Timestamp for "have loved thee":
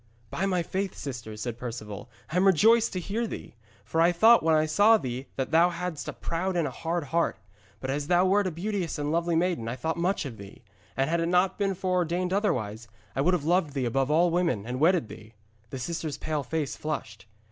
13.35-13.85